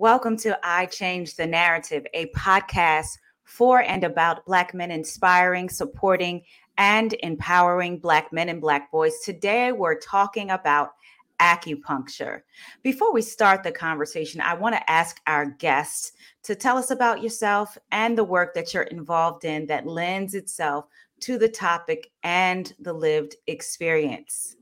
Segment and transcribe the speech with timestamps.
[0.00, 6.42] Welcome to I Change the Narrative, a podcast for and about Black men inspiring, supporting,
[6.76, 9.18] and empowering Black men and Black boys.
[9.24, 10.92] Today, we're talking about
[11.40, 12.42] acupuncture.
[12.84, 16.12] Before we start the conversation, I want to ask our guests
[16.44, 20.84] to tell us about yourself and the work that you're involved in that lends itself
[21.22, 24.54] to the topic and the lived experience.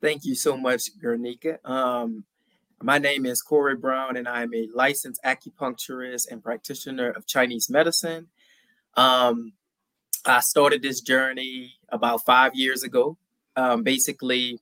[0.00, 1.58] Thank you so much, Guernica.
[1.62, 2.24] Um,
[2.82, 8.28] my name is Corey Brown, and I'm a licensed acupuncturist and practitioner of Chinese medicine.
[8.96, 9.52] Um,
[10.24, 13.18] I started this journey about five years ago.
[13.56, 14.60] Um, basically,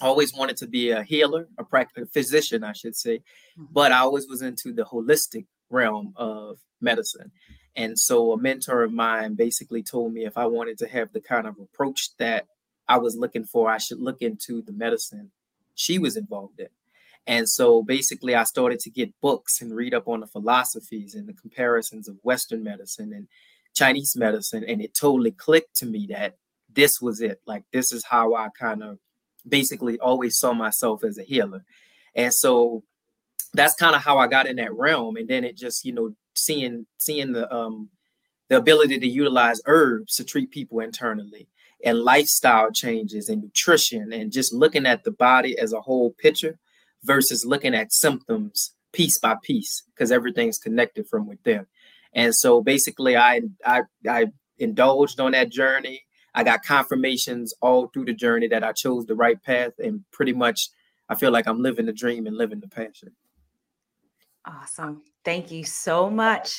[0.00, 3.64] always wanted to be a healer, a, practical a physician, I should say, mm-hmm.
[3.70, 7.30] but I always was into the holistic realm of medicine.
[7.76, 11.20] And so a mentor of mine basically told me if I wanted to have the
[11.20, 12.46] kind of approach that
[12.88, 15.30] I was looking for, I should look into the medicine
[15.74, 16.68] she was involved in.
[17.26, 21.28] And so basically, I started to get books and read up on the philosophies and
[21.28, 23.26] the comparisons of Western medicine and
[23.74, 24.64] Chinese medicine.
[24.64, 26.36] And it totally clicked to me that
[26.72, 27.40] this was it.
[27.46, 28.98] Like, this is how I kind of
[29.48, 31.64] basically always saw myself as a healer.
[32.14, 32.84] And so
[33.54, 35.16] that's kind of how I got in that realm.
[35.16, 37.88] And then it just, you know, seeing seeing the um
[38.48, 41.48] the ability to utilize herbs to treat people internally
[41.84, 46.58] and lifestyle changes and nutrition and just looking at the body as a whole picture
[47.06, 51.66] versus looking at symptoms piece by piece because everything's connected from within.
[52.12, 54.26] And so basically I I I
[54.58, 56.02] indulged on that journey.
[56.34, 60.32] I got confirmations all through the journey that I chose the right path and pretty
[60.32, 60.68] much
[61.08, 63.12] I feel like I'm living the dream and living the passion.
[64.44, 65.02] Awesome.
[65.24, 66.58] Thank you so much.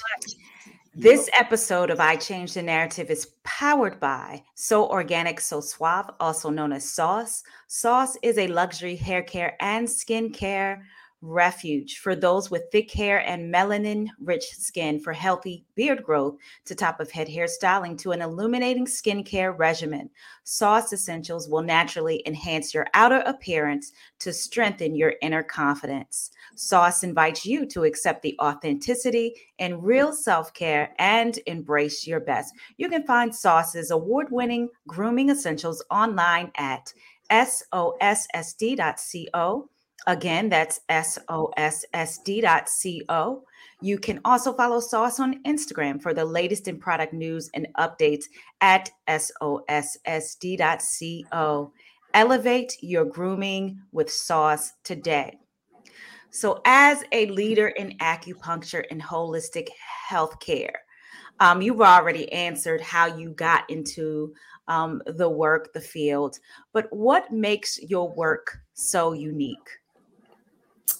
[1.00, 6.50] This episode of I Change the Narrative is powered by So Organic So Suave, also
[6.50, 7.44] known as Sauce.
[7.68, 10.88] Sauce is a luxury hair care and skin care
[11.22, 16.36] refuge for those with thick hair and melanin rich skin for healthy beard growth
[16.66, 20.10] to top of head hairstyling to an illuminating skincare regimen.
[20.44, 26.30] Sauce Essentials will naturally enhance your outer appearance to strengthen your inner confidence.
[26.56, 32.54] Sauce invites you to accept the authenticity and real self care and embrace your best.
[32.78, 36.94] You can find Sauce's award winning grooming essentials online at
[37.32, 37.70] sossd.co
[40.08, 41.44] Again, that's sossd.co.
[43.82, 48.24] You can also follow Sauce on Instagram for the latest in product news and updates
[48.62, 49.64] at sossd.co.
[52.14, 55.38] Elevate your grooming with Sauce today.
[56.30, 59.68] So, as a leader in acupuncture and holistic
[60.10, 60.76] healthcare,
[61.42, 64.34] um, you've already answered how you got into
[64.70, 66.40] um, the work, the field,
[66.74, 69.70] but what makes your work so unique?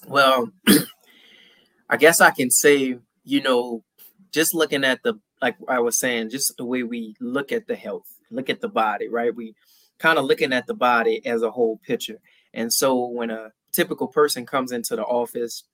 [0.08, 0.50] Well,
[1.90, 3.84] I guess I can say, you know,
[4.32, 7.76] just looking at the, like I was saying, just the way we look at the
[7.76, 9.34] health, look at the body, right?
[9.34, 9.54] We
[9.98, 12.20] kind of looking at the body as a whole picture.
[12.54, 15.64] And so when a typical person comes into the office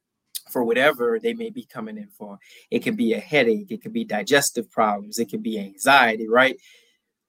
[0.51, 2.39] for whatever they may be coming in for,
[2.72, 6.56] it can be a headache, it could be digestive problems, it could be anxiety, right?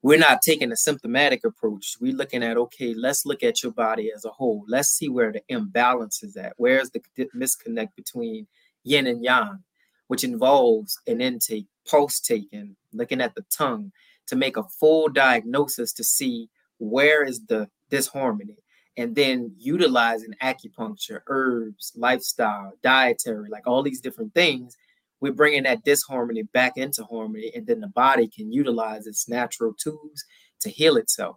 [0.06, 1.96] We're not taking a symptomatic approach.
[2.00, 4.64] We're looking at, okay, let's look at your body as a whole.
[4.68, 6.52] Let's see where the imbalance is at.
[6.58, 7.02] Where's the
[7.36, 8.46] disconnect between
[8.84, 9.64] yin and yang,
[10.06, 13.90] which involves an intake, pulse taking, looking at the tongue
[14.28, 18.58] to make a full diagnosis to see where is the disharmony.
[18.96, 24.76] And then utilizing acupuncture, herbs, lifestyle, dietary, like all these different things
[25.26, 29.74] we're bringing that disharmony back into harmony, and then the body can utilize its natural
[29.74, 30.24] tools
[30.60, 31.36] to heal itself.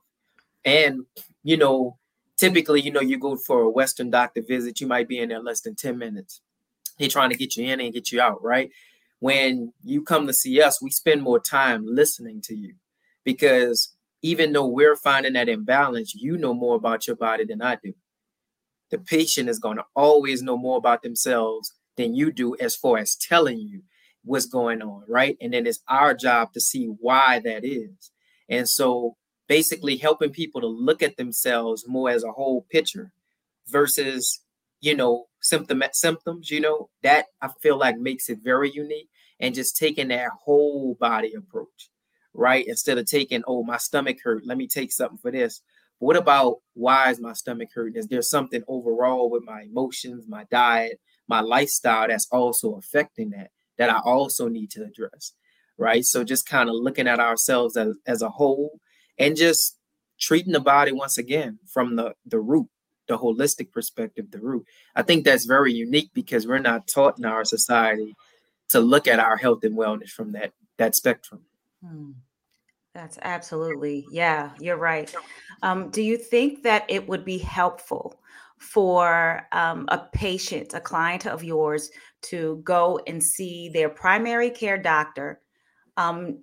[0.63, 1.05] And
[1.44, 1.97] you know,
[2.38, 5.41] typically, you know, you go for a Western doctor visit, you might be in there
[5.41, 6.41] less than 10 minutes.
[7.00, 8.69] They're trying to get you in and get you out, right?
[9.19, 12.75] When you come to see us, we spend more time listening to you
[13.24, 17.77] because even though we're finding that imbalance, you know more about your body than I
[17.81, 17.94] do.
[18.92, 22.97] The patient is going to always know more about themselves than you do as far
[22.97, 23.83] as telling you
[24.24, 25.38] what's going on, right?
[25.41, 28.12] And then it's our job to see why that is.
[28.50, 29.15] And so
[29.47, 33.12] basically helping people to look at themselves more as a whole picture
[33.68, 34.41] versus,
[34.81, 39.09] you know, symptom symptoms, you know, that I feel like makes it very unique
[39.39, 41.89] and just taking that whole body approach,
[42.33, 42.65] right?
[42.68, 45.62] Instead of taking, oh, my stomach hurt, let me take something for this.
[46.00, 47.97] what about why is my stomach hurting?
[47.97, 51.00] Is there something overall with my emotions, my diet,
[51.30, 55.34] my lifestyle that's also affecting that that I also need to address.
[55.78, 56.04] Right.
[56.04, 58.81] So just kind of looking at ourselves as, as a whole
[59.18, 59.78] and just
[60.20, 62.68] treating the body once again from the, the root,
[63.08, 64.66] the holistic perspective, the root.
[64.94, 68.14] I think that's very unique because we're not taught in our society
[68.70, 71.42] to look at our health and wellness from that that spectrum.
[71.81, 72.12] Hmm.
[72.94, 75.14] That's absolutely, yeah, you're right.
[75.62, 78.19] Um, do you think that it would be helpful
[78.59, 81.89] for um, a patient, a client of yours,
[82.21, 85.41] to go and see their primary care doctor
[85.97, 86.39] um,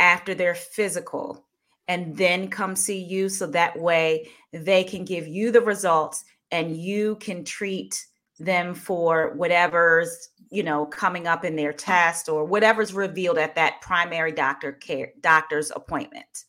[0.00, 1.44] after their physical
[1.88, 6.76] and then come see you so that way they can give you the results and
[6.76, 8.06] you can treat
[8.38, 13.80] them for whatever's you know coming up in their test or whatever's revealed at that
[13.80, 16.44] primary doctor care doctor's appointment.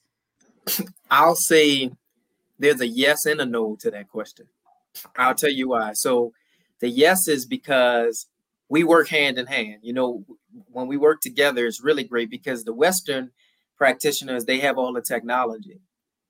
[1.09, 1.91] I'll say
[2.59, 4.47] there's a yes and a no to that question
[5.17, 5.94] i'll tell you why.
[5.94, 6.33] So
[6.79, 8.27] the yes is because
[8.69, 9.79] we work hand in hand.
[9.83, 10.25] You know
[10.71, 13.31] when we work together it's really great because the western
[13.77, 15.79] practitioners they have all the technology.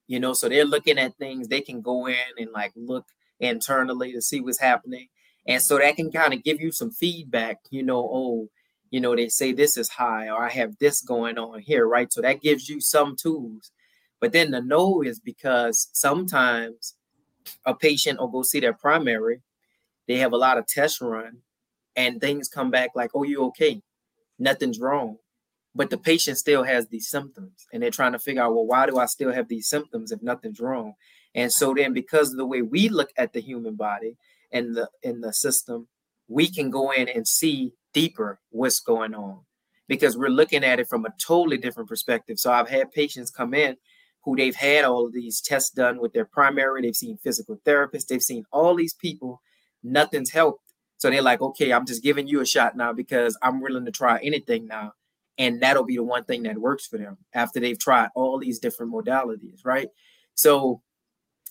[0.07, 1.47] You know so they're looking at things.
[1.47, 3.05] They can go in and like look
[3.39, 5.07] internally to see what's happening.
[5.47, 8.49] And so that can kind of give you some feedback, you know, oh,
[8.91, 12.11] you know, they say this is high or I have this going on here, right?
[12.11, 13.71] So that gives you some tools.
[14.19, 16.95] But then the no is because sometimes
[17.65, 19.41] a patient or go see their primary,
[20.07, 21.39] they have a lot of tests run
[21.95, 23.81] and things come back like, oh, you okay?
[24.39, 25.17] Nothing's wrong.
[25.75, 28.85] But the patient still has these symptoms and they're trying to figure out, well, why
[28.87, 30.93] do I still have these symptoms if nothing's wrong?
[31.35, 34.17] And so then because of the way we look at the human body,
[34.51, 35.87] and the in the system,
[36.27, 39.39] we can go in and see deeper what's going on
[39.87, 42.39] because we're looking at it from a totally different perspective.
[42.39, 43.77] So I've had patients come in
[44.27, 48.07] who they've had all of these tests done with their primary, they've seen physical therapists,
[48.07, 49.41] they've seen all these people,
[49.83, 50.73] nothing's helped.
[50.97, 53.91] So they're like, okay, I'm just giving you a shot now because I'm willing to
[53.91, 54.95] try anything now.
[55.37, 58.59] And that'll be the one thing that works for them after they've tried all these
[58.59, 59.87] different modalities, right?
[60.33, 60.81] So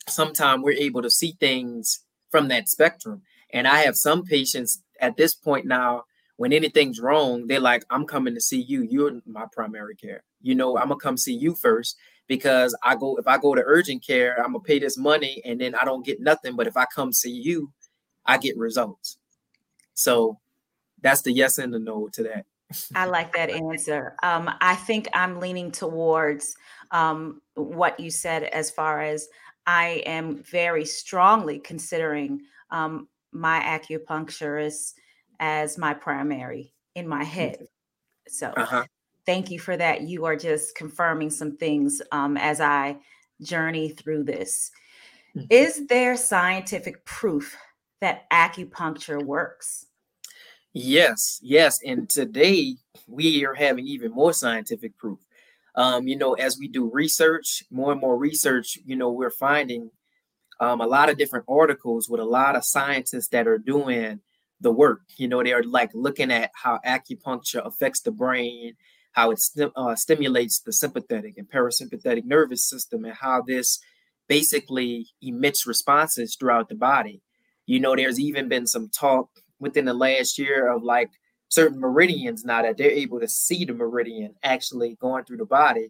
[0.07, 2.01] sometimes we're able to see things
[2.31, 3.23] from that spectrum.
[3.55, 6.05] And I have some patients at this point now,
[6.37, 8.83] when anything's wrong, they're like, I'm coming to see you.
[8.83, 10.25] You're my primary care.
[10.43, 11.97] You know, I'm gonna come see you first
[12.27, 15.61] because I go if I go to urgent care, I'm gonna pay this money and
[15.61, 16.57] then I don't get nothing.
[16.57, 17.73] But if I come see you,
[18.25, 19.19] I get results.
[19.95, 20.39] So
[21.03, 22.47] that's the yes and the no to that.
[22.95, 24.17] I like that answer.
[24.23, 26.57] Um, I think I'm leaning towards
[26.91, 29.29] um, what you said as far as
[29.67, 34.95] I am very strongly considering um, my acupuncturist
[35.39, 37.67] as my primary in my head.
[38.29, 38.85] So uh-huh.
[39.27, 40.03] Thank you for that.
[40.03, 42.97] You are just confirming some things um, as I
[43.43, 44.71] journey through this.
[45.37, 45.47] Mm-hmm.
[45.51, 47.57] Is there scientific proof
[48.01, 49.87] that acupuncture works?
[50.73, 51.81] Yes, yes.
[51.85, 52.77] And today
[53.07, 55.19] we are having even more scientific proof
[55.77, 59.91] um, you know, as we do research, more and more research, you know, we're finding
[60.59, 64.21] um, a lot of different articles with a lot of scientists that are doing
[64.63, 65.03] the work.
[65.19, 68.75] You know, they're like looking at how acupuncture affects the brain,
[69.17, 73.81] how it st- uh, stimulates the sympathetic and parasympathetic nervous system, and how this
[74.29, 77.23] basically emits responses throughout the body.
[77.65, 81.11] You know, there's even been some talk within the last year of like
[81.49, 85.89] certain meridians now that they're able to see the meridian actually going through the body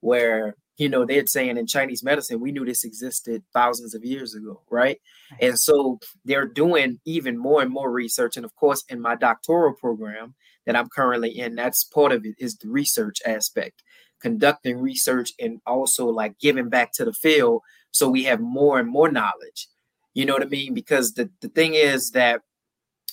[0.00, 4.34] where you know they're saying in chinese medicine we knew this existed thousands of years
[4.34, 5.00] ago right.
[5.40, 8.36] And so they're doing even more and more research.
[8.36, 10.34] And of course in my doctoral program
[10.66, 13.82] that i'm currently in that's part of it is the research aspect.
[14.20, 18.88] Conducting research and also like giving back to the field so we have more and
[18.88, 19.68] more knowledge.
[20.14, 20.74] You know what i mean?
[20.74, 22.40] Because the, the thing is that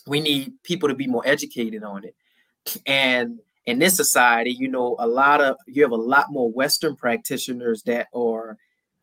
[0.08, 2.16] we need people to be more educated on it.
[2.86, 6.96] And in this society, you know, a lot of you have a lot more Western
[6.96, 8.58] practitioners that are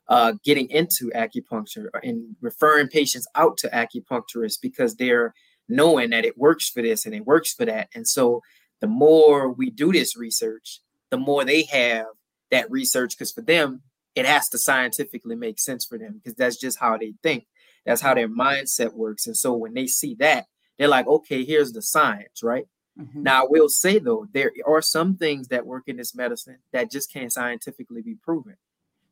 [0.09, 5.35] uh, getting into acupuncture and referring patients out to acupuncturists because they're
[5.68, 7.88] knowing that it works for this and it works for that.
[7.94, 8.42] And so
[8.80, 12.06] the more we do this research, the more they have
[12.50, 13.82] that research because for them,
[14.14, 17.46] it has to scientifically make sense for them because that's just how they think.
[17.84, 19.26] That's how their mindset works.
[19.26, 20.46] And so when they see that,
[20.78, 22.66] they're like, okay, here's the science, right?
[22.98, 23.22] Mm-hmm.
[23.22, 26.90] Now, I will say though, there are some things that work in this medicine that
[26.90, 28.56] just can't scientifically be proven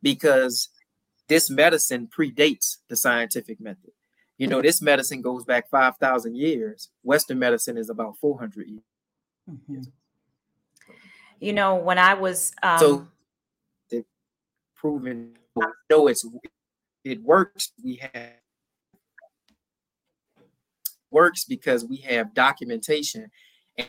[0.02, 0.68] because
[1.28, 3.92] this medicine predates the scientific method.
[4.38, 6.90] You know, this medicine goes back 5,000 years.
[7.02, 8.80] Western medicine is about 400 years.
[9.50, 9.82] Mm-hmm.
[11.40, 12.52] You know, when I was.
[12.62, 12.78] Um...
[12.78, 13.08] So,
[14.74, 15.36] proven,
[15.90, 16.24] know it's
[17.04, 17.72] it works.
[17.82, 18.32] We have
[21.10, 23.30] works because we have documentation
[23.78, 23.88] and,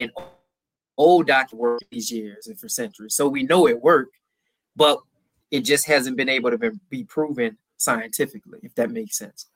[0.00, 0.10] and
[0.96, 3.14] old document work these years and for centuries.
[3.14, 4.16] So we know it worked,
[4.74, 4.98] but
[5.50, 9.46] it just hasn't been able to be, be proven scientifically, if that makes sense.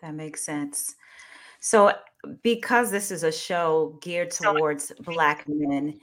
[0.00, 0.96] That makes sense.
[1.60, 1.92] So,
[2.42, 6.00] because this is a show geared towards Black men,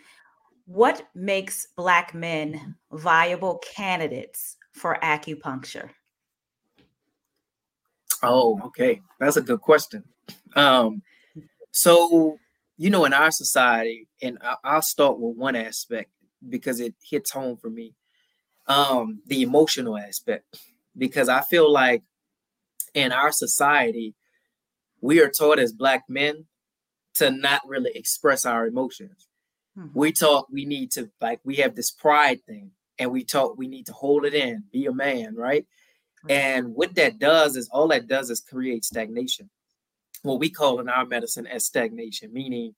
[0.65, 5.89] what makes Black men viable candidates for acupuncture?
[8.23, 9.01] Oh, okay.
[9.19, 10.03] That's a good question.
[10.55, 11.01] Um,
[11.71, 12.37] so,
[12.77, 16.11] you know, in our society, and I'll start with one aspect
[16.47, 17.95] because it hits home for me
[18.67, 20.59] um, the emotional aspect.
[20.99, 22.03] Because I feel like
[22.93, 24.13] in our society,
[25.01, 26.45] we are taught as Black men
[27.15, 29.27] to not really express our emotions.
[29.77, 29.97] Mm-hmm.
[29.97, 33.67] We talk, we need to, like, we have this pride thing, and we talk, we
[33.67, 35.65] need to hold it in, be a man, right?
[36.27, 39.49] And what that does is all that does is create stagnation.
[40.21, 42.75] What we call in our medicine as stagnation, meaning,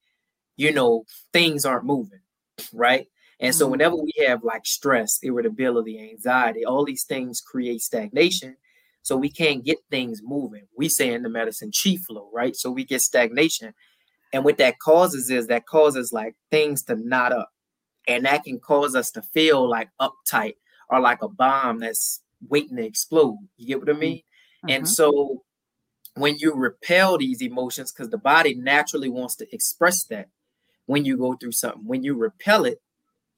[0.58, 2.20] you know, things aren't moving,
[2.72, 3.08] right?
[3.42, 3.72] And so mm-hmm.
[3.72, 8.56] whenever we have like stress, irritability, anxiety, all these things create stagnation.
[9.02, 10.68] So we can't get things moving.
[10.78, 12.56] We say in the medicine chi flow, right?
[12.56, 13.74] So we get stagnation.
[14.32, 17.50] And what that causes is that causes like things to knot up.
[18.08, 20.56] And that can cause us to feel like uptight
[20.90, 23.40] or like a bomb that's waiting to explode.
[23.58, 24.18] You get what I mean?
[24.18, 24.70] Mm-hmm.
[24.70, 25.44] And so
[26.16, 30.30] when you repel these emotions, because the body naturally wants to express that
[30.86, 32.82] when you go through something, when you repel it,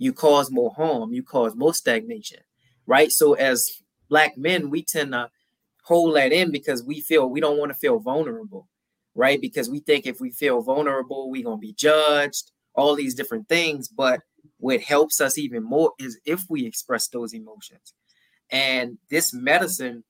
[0.04, 2.40] you cause more harm, you cause more stagnation,
[2.86, 3.12] right?
[3.12, 3.70] So as
[4.10, 5.30] black men, we tend to
[5.84, 8.68] hold that in because we feel we don't want to feel vulnerable,
[9.16, 9.40] right?
[9.40, 13.88] Because we think if we feel vulnerable, we're gonna be judged, all these different things.
[13.88, 14.22] But
[14.58, 17.94] what helps us even more is if we express those emotions.
[18.50, 20.04] And this medicine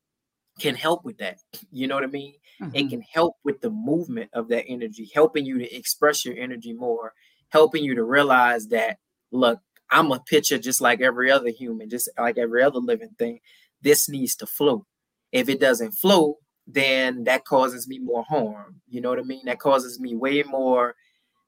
[0.60, 1.38] can help with that.
[1.72, 2.36] You know what I mean?
[2.62, 2.76] Mm-hmm.
[2.76, 6.74] It can help with the movement of that energy, helping you to express your energy
[6.74, 7.14] more,
[7.50, 8.98] helping you to realize that,
[9.32, 9.60] look,
[9.94, 13.40] I'm a pitcher just like every other human, just like every other living thing.
[13.82, 14.86] This needs to flow.
[15.32, 18.82] If it doesn't flow, then that causes me more harm.
[18.90, 19.46] You know what I mean?
[19.46, 20.96] That causes me way more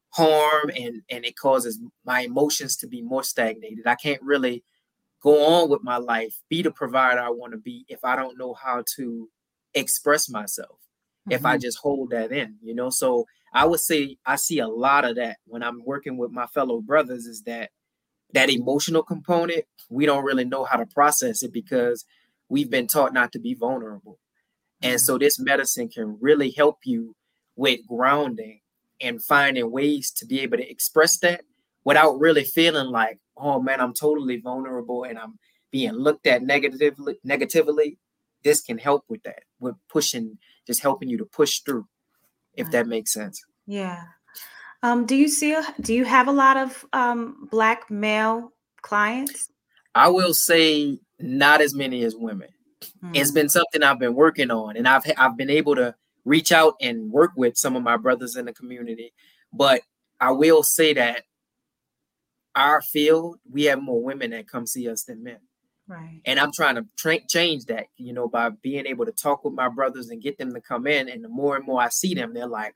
[0.09, 3.87] harm and and it causes my emotions to be more stagnated.
[3.87, 4.63] I can't really
[5.21, 8.37] go on with my life, be the provider I want to be if I don't
[8.37, 9.27] know how to
[9.73, 10.77] express myself.
[11.27, 11.31] Mm-hmm.
[11.31, 11.61] If I mm-hmm.
[11.61, 12.91] just hold that in, you know.
[12.91, 16.45] So I would say I see a lot of that when I'm working with my
[16.47, 17.71] fellow brothers is that
[18.35, 22.05] that emotional component, we don't really know how to process it because
[22.49, 24.19] we've been taught not to be vulnerable.
[24.81, 27.15] And so this medicine can really help you
[27.55, 28.59] with grounding
[28.99, 31.41] and finding ways to be able to express that
[31.83, 35.39] without really feeling like, oh man, I'm totally vulnerable and I'm
[35.71, 37.97] being looked at negatively negatively.
[38.43, 40.37] This can help with that, with pushing,
[40.67, 41.87] just helping you to push through,
[42.53, 43.41] if that makes sense.
[43.65, 44.03] Yeah.
[44.85, 45.51] Um, do you see?
[45.51, 49.49] A, do you have a lot of um, black male clients?
[49.95, 52.49] I will say not as many as women.
[52.83, 53.15] Mm-hmm.
[53.15, 56.75] It's been something I've been working on, and I've I've been able to reach out
[56.79, 59.11] and work with some of my brothers in the community.
[59.51, 59.81] But
[60.21, 61.23] I will say that
[62.55, 65.39] our field, we have more women that come see us than men.
[65.87, 66.21] Right.
[66.25, 69.55] And I'm trying to tra- change that, you know, by being able to talk with
[69.55, 71.09] my brothers and get them to come in.
[71.09, 72.75] And the more and more I see them, they're like,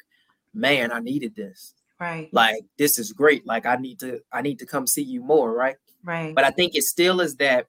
[0.56, 1.76] man, I needed this.
[2.00, 2.30] Right.
[2.32, 3.46] Like this is great.
[3.46, 5.76] Like I need to I need to come see you more, right?
[6.04, 6.34] Right.
[6.34, 7.68] But I think it still is that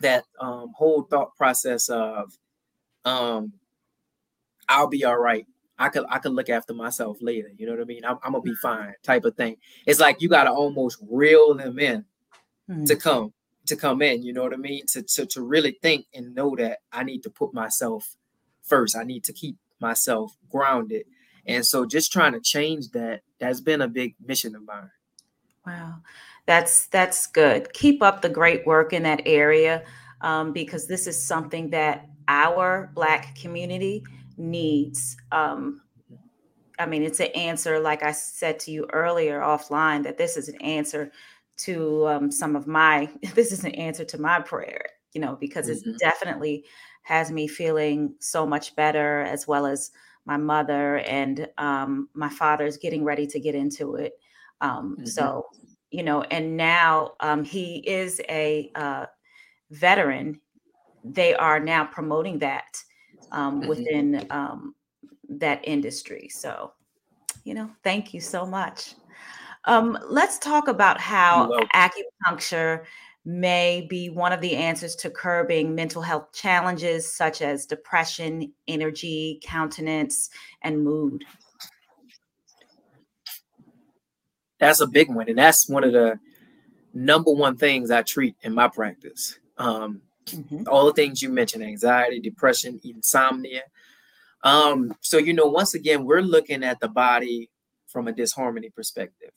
[0.00, 2.32] that um whole thought process of
[3.04, 3.52] um
[4.68, 5.46] I'll be all right.
[5.78, 7.50] I could I could look after myself later.
[7.56, 8.04] You know what I mean?
[8.04, 9.56] I'm, I'm gonna be fine, type of thing.
[9.86, 12.04] It's like you gotta almost reel them in
[12.70, 12.84] mm-hmm.
[12.84, 13.34] to come
[13.66, 14.22] to come in.
[14.22, 14.86] You know what I mean?
[14.92, 18.16] To, to to really think and know that I need to put myself
[18.62, 18.96] first.
[18.96, 21.04] I need to keep myself grounded
[21.46, 24.90] and so just trying to change that, that's been a big mission of mine.
[25.66, 25.96] Wow.
[26.46, 27.72] That's that's good.
[27.72, 29.84] Keep up the great work in that area
[30.22, 34.04] um, because this is something that our Black community
[34.36, 35.16] needs.
[35.30, 35.82] Um,
[36.78, 40.48] I mean, it's an answer, like I said to you earlier offline, that this is
[40.48, 41.12] an answer
[41.58, 45.68] to um, some of my, this is an answer to my prayer, you know, because
[45.68, 45.90] mm-hmm.
[45.90, 46.64] it definitely
[47.02, 49.90] has me feeling so much better as well as
[50.24, 54.12] my mother and um, my father's getting ready to get into it.
[54.60, 55.06] Um, mm-hmm.
[55.06, 55.46] So,
[55.90, 59.06] you know, and now um, he is a uh,
[59.70, 60.40] veteran.
[61.04, 62.76] They are now promoting that
[63.32, 63.68] um, mm-hmm.
[63.68, 64.74] within um,
[65.28, 66.28] that industry.
[66.28, 66.72] So,
[67.44, 68.94] you know, thank you so much.
[69.64, 72.84] Um, let's talk about how acupuncture
[73.24, 79.40] may be one of the answers to curbing mental health challenges such as depression, energy,
[79.42, 80.30] countenance,
[80.62, 81.24] and mood?
[84.58, 85.28] That's a big one.
[85.28, 86.18] And that's one of the
[86.94, 89.38] number one things I treat in my practice.
[89.58, 90.64] Um, Mm-hmm.
[90.68, 93.62] All the things you mentioned anxiety, depression, insomnia.
[94.44, 97.50] Um, so, you know, once again, we're looking at the body
[97.86, 99.30] from a disharmony perspective.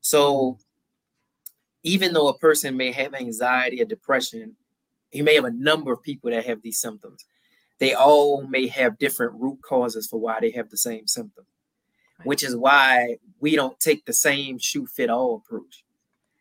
[0.00, 0.58] So,
[1.82, 4.56] even though a person may have anxiety or depression,
[5.12, 7.24] you may have a number of people that have these symptoms.
[7.78, 11.44] They all may have different root causes for why they have the same symptom,
[12.24, 15.84] which is why we don't take the same shoe fit all approach,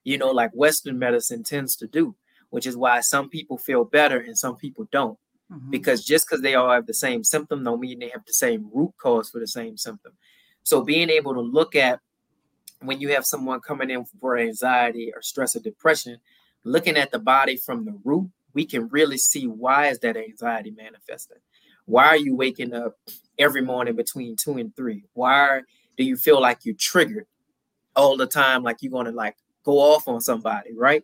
[0.04, 2.16] you know, like Western medicine tends to do,
[2.52, 5.18] which is why some people feel better and some people don't.
[5.52, 5.72] Mm-hmm.
[5.72, 8.70] Because just because they all have the same symptom, don't mean they have the same
[8.72, 10.14] root cause for the same symptom.
[10.64, 12.00] So being able to look at
[12.82, 16.20] when you have someone coming in for anxiety or stress or depression,
[16.64, 20.72] looking at the body from the root, we can really see why is that anxiety
[20.72, 21.38] manifesting?
[21.86, 22.98] Why are you waking up
[23.38, 25.04] every morning between two and three?
[25.14, 25.62] Why
[25.98, 27.28] do you feel like you're triggered
[27.96, 31.04] all the time, like you're gonna like go off on somebody, right?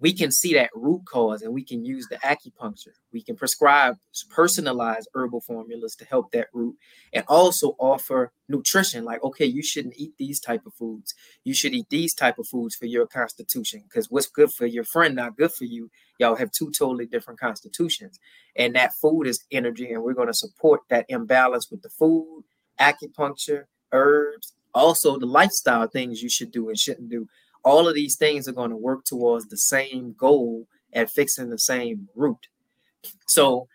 [0.00, 2.92] We can see that root cause and we can use the acupuncture.
[3.12, 3.96] We can prescribe
[4.30, 6.76] personalized herbal formulas to help that root
[7.12, 11.14] and also offer nutrition like okay, you shouldn't eat these type of foods.
[11.44, 14.84] You should eat these type of foods for your constitution because what's good for your
[14.84, 15.90] friend not good for you.
[16.18, 18.18] Y'all have two totally different constitutions.
[18.56, 22.44] And that food is energy and we're going to support that imbalance with the food,
[22.80, 27.28] acupuncture, herbs, also the lifestyle things you should do and shouldn't do
[27.68, 31.58] all of these things are going to work towards the same goal at fixing the
[31.58, 32.48] same root.
[33.26, 33.68] So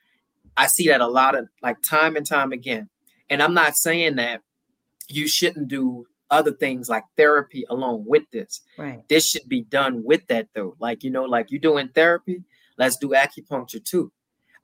[0.58, 2.90] I see that a lot of like time and time again.
[3.30, 4.42] And I'm not saying that
[5.10, 8.62] you shouldn't do other things like therapy along with this.
[8.80, 9.08] Right.
[9.10, 10.76] This should be done with that though.
[10.80, 12.42] Like, you know, like you're doing therapy,
[12.80, 14.12] let's do acupuncture too.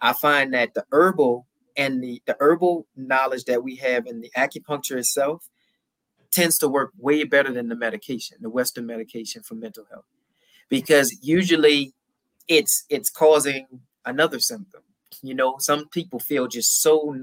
[0.02, 1.46] I find that the herbal
[1.78, 5.48] and the, the herbal knowledge that we have in the acupuncture itself
[6.32, 10.06] tends to work way better than the medication, the Western medication for mental health,
[10.70, 11.94] because usually
[12.48, 13.68] it's it's causing
[14.06, 14.82] another symptom.
[15.22, 17.16] You know, some people feel just so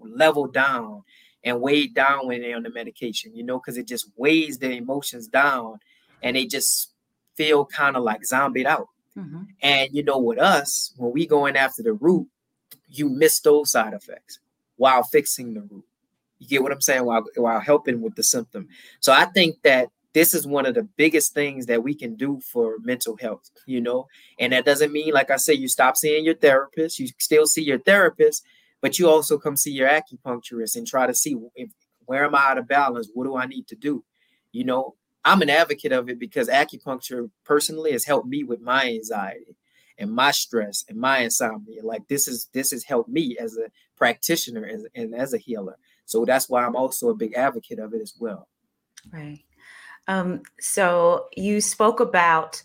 [0.00, 1.02] leveled down
[1.44, 3.34] and weighed down when they're on the medication.
[3.34, 5.78] You know, because it just weighs their emotions down,
[6.22, 6.92] and they just
[7.36, 8.88] feel kind of like zombied out.
[9.16, 9.42] Mm-hmm.
[9.62, 12.28] And you know, with us, when we going after the root,
[12.88, 14.38] you miss those side effects
[14.76, 15.84] while fixing the root.
[16.38, 18.68] You get what I'm saying while while helping with the symptom.
[19.00, 22.40] So I think that this is one of the biggest things that we can do
[22.40, 24.06] for mental health, you know.
[24.40, 26.98] And that doesn't mean, like I say, you stop seeing your therapist.
[26.98, 28.42] You still see your therapist,
[28.80, 31.68] but you also come see your acupuncturist and try to see if,
[32.06, 33.10] where am I out of balance?
[33.12, 34.04] What do I need to do?
[34.52, 38.86] You know, I'm an advocate of it because acupuncture personally has helped me with my
[38.86, 39.56] anxiety
[39.98, 41.84] and my stress and my insomnia.
[41.84, 45.76] Like this is this has helped me as a practitioner and, and as a healer.
[46.06, 48.48] So that's why I'm also a big advocate of it as well.
[49.12, 49.40] Right.
[50.08, 52.62] Um, so you spoke about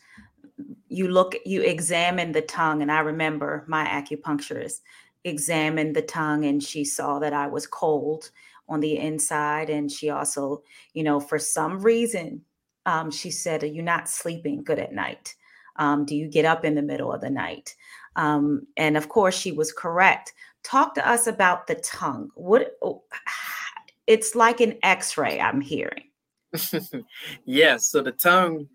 [0.88, 4.82] you look you examine the tongue, and I remember my acupuncturist
[5.24, 8.30] examined the tongue, and she saw that I was cold
[8.70, 10.62] on the inside, and she also,
[10.94, 12.42] you know, for some reason,
[12.86, 15.36] um, she said, "Are you not sleeping good at night?
[15.78, 17.76] Um, do you get up in the middle of the night?"
[18.16, 22.30] Um, and of course, she was correct talk to us about the tongue.
[22.36, 22.78] What
[24.08, 26.06] it's like an x-ray I'm hearing.
[27.46, 28.68] yes, so the tongue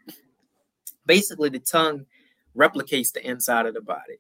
[1.07, 2.05] basically the tongue
[2.57, 4.19] replicates the inside of the body.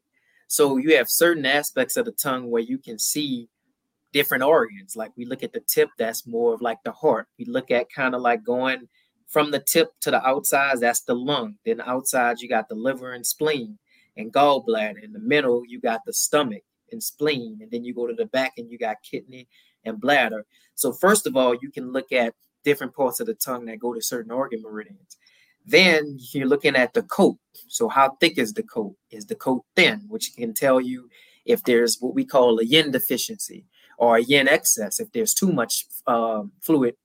[0.48, 3.48] So you have certain aspects of the tongue where you can see
[4.12, 4.96] different organs.
[4.96, 7.26] Like we look at the tip, that's more of like the heart.
[7.38, 8.88] We look at kind of like going
[9.26, 11.56] from the tip to the outsides that's the lung.
[11.64, 13.78] Then the outside, you got the liver and spleen
[14.16, 15.02] and gallbladder.
[15.02, 17.58] In the middle, you got the stomach and spleen.
[17.60, 19.48] And then you go to the back and you got kidney
[19.84, 20.44] and bladder.
[20.74, 23.94] So, first of all, you can look at different parts of the tongue that go
[23.94, 25.16] to certain organ meridians.
[25.64, 27.38] Then you're looking at the coat.
[27.68, 28.96] So, how thick is the coat?
[29.10, 31.08] Is the coat thin, which can tell you
[31.44, 33.64] if there's what we call a yin deficiency
[33.98, 36.96] or a yin excess, if there's too much uh, fluid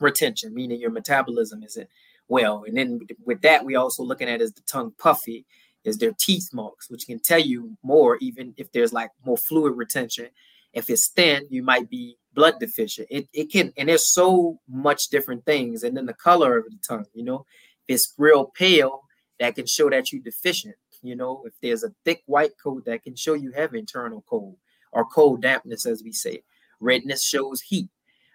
[0.00, 1.88] retention, meaning your metabolism isn't
[2.28, 2.64] well.
[2.66, 5.46] And then with that, we also looking at is the tongue puffy
[5.84, 9.76] is their teeth marks, which can tell you more, even if there's like more fluid
[9.76, 10.28] retention.
[10.72, 13.08] If it's thin, you might be blood deficient.
[13.10, 15.82] It, it can, and there's so much different things.
[15.82, 17.46] And then the color of the tongue, you know,
[17.88, 19.02] if it's real pale,
[19.40, 20.76] that can show that you're deficient.
[21.02, 24.56] You know, if there's a thick white coat, that can show you have internal cold
[24.92, 26.42] or cold dampness, as we say.
[26.78, 27.88] Redness shows heat,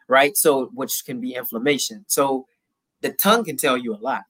[0.08, 0.36] right?
[0.36, 2.05] So, which can be inflammation.
[2.08, 2.47] So,
[3.01, 4.23] the tongue can tell you a lot.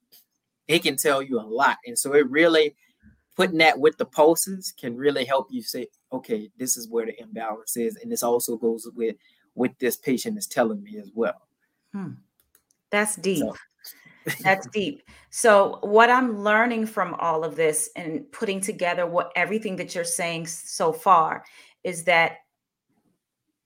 [0.68, 1.78] It can tell you a lot.
[1.86, 2.76] And so, it really,
[3.36, 7.20] putting that with the pulses can really help you say, okay, this is where the
[7.22, 9.16] imbalance is, and this also goes with
[9.54, 11.42] what this patient is telling me as well.
[11.94, 12.12] Hmm.
[12.92, 13.40] That's deep.
[13.40, 13.56] So,
[14.42, 15.04] That's deep.
[15.30, 20.04] So what I'm learning from all of this and putting together what everything that you're
[20.04, 21.44] saying so far
[21.84, 22.38] is that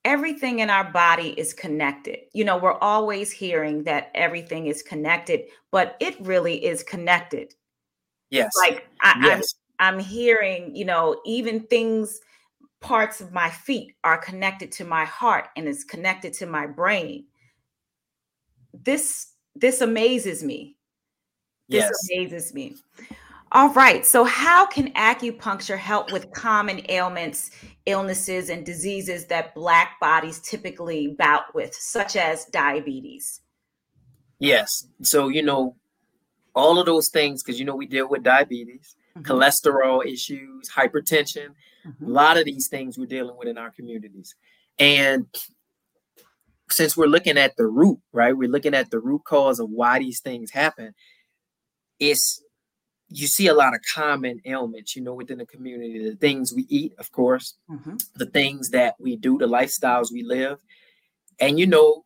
[0.03, 2.19] everything in our body is connected.
[2.34, 7.53] You know, we're always hearing that everything is connected, but it really is connected.
[8.29, 8.51] Yes.
[8.58, 9.55] Like I, yes.
[9.79, 12.19] I'm, hearing, you know, even things,
[12.81, 17.25] parts of my feet are connected to my heart and it's connected to my brain.
[18.73, 20.77] This this amazes me.
[21.67, 22.09] This yes.
[22.11, 22.75] amazes me.
[23.51, 24.05] All right.
[24.05, 27.51] So, how can acupuncture help with common ailments,
[27.85, 33.41] illnesses, and diseases that Black bodies typically bout with, such as diabetes?
[34.39, 34.87] Yes.
[35.01, 35.75] So, you know,
[36.55, 39.32] all of those things, because, you know, we deal with diabetes, mm-hmm.
[39.32, 41.49] cholesterol issues, hypertension,
[41.86, 42.05] mm-hmm.
[42.05, 44.36] a lot of these things we're dealing with in our communities.
[44.77, 45.25] And
[46.69, 49.99] since we're looking at the root, right, we're looking at the root cause of why
[49.99, 50.93] these things happen,
[51.99, 52.41] it's
[53.10, 56.10] you see a lot of common ailments, you know, within the community.
[56.10, 57.95] The things we eat, of course, mm-hmm.
[58.15, 60.60] the things that we do, the lifestyles we live,
[61.39, 62.05] and you know,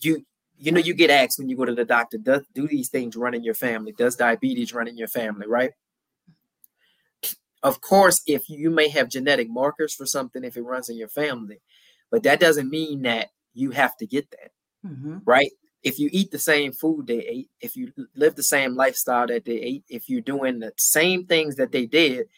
[0.00, 0.26] you
[0.58, 3.16] you know, you get asked when you go to the doctor, does do these things
[3.16, 3.92] run in your family?
[3.92, 5.46] Does diabetes run in your family?
[5.46, 5.70] Right?
[7.62, 11.08] Of course, if you may have genetic markers for something, if it runs in your
[11.08, 11.60] family,
[12.10, 14.50] but that doesn't mean that you have to get that.
[14.86, 15.18] Mm-hmm.
[15.24, 15.50] Right?
[15.82, 19.44] if you eat the same food they ate, if you live the same lifestyle that
[19.44, 22.28] they ate, if you're doing the same things that they did,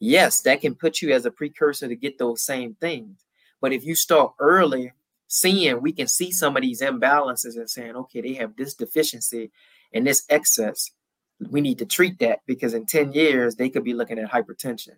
[0.00, 3.24] yes, that can put you as a precursor to get those same things.
[3.60, 4.92] But if you start early
[5.28, 9.50] seeing, we can see some of these imbalances and saying, okay, they have this deficiency
[9.92, 10.90] and this excess.
[11.40, 13.12] We need to treat that because in 10 mm-hmm.
[13.12, 14.96] years, they could be looking at hypertension.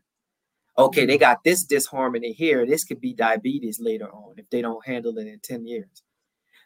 [0.79, 1.21] Okay, they mm-hmm.
[1.21, 2.65] got this disharmony here.
[2.65, 6.03] This could be diabetes later on if they don't handle it in 10 years.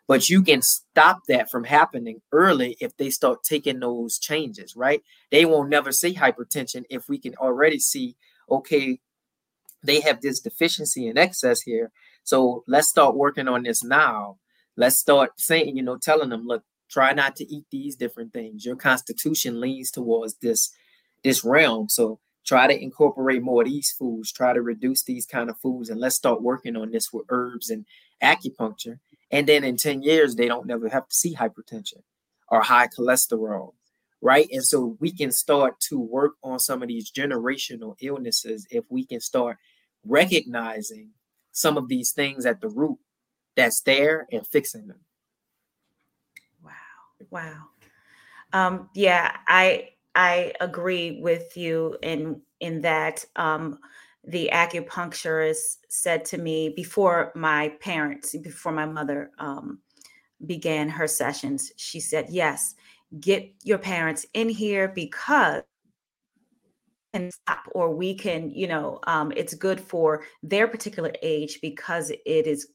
[0.06, 5.02] But you can stop that from happening early if they start taking those changes, right?
[5.30, 8.16] They won't never see hypertension if we can already see,
[8.50, 9.00] okay,
[9.82, 11.90] they have this deficiency in excess here.
[12.22, 14.38] So let's start working on this now.
[14.76, 18.64] Let's start saying, you know, telling them, look, try not to eat these different things.
[18.64, 20.70] Your constitution leans towards this
[21.24, 21.88] this realm.
[21.88, 25.90] So try to incorporate more of these foods, try to reduce these kind of foods,
[25.90, 27.84] and let's start working on this with herbs and
[28.22, 29.00] acupuncture.
[29.32, 32.02] And then in 10 years, they don't never have to see hypertension
[32.48, 33.72] or high cholesterol,
[34.20, 34.46] right?
[34.52, 39.04] And so we can start to work on some of these generational illnesses if we
[39.04, 39.56] can start
[40.06, 41.10] recognizing
[41.50, 42.98] some of these things at the root
[43.56, 45.00] that's there and fixing them.
[47.30, 47.66] Wow.
[48.52, 53.78] Um, yeah, I I agree with you in in that um,
[54.24, 59.80] the acupuncturist said to me before my parents, before my mother um,
[60.46, 62.74] began her sessions, she said, Yes,
[63.20, 65.62] get your parents in here because
[67.12, 72.10] and stop or we can you know um, it's good for their particular age because
[72.10, 72.68] it is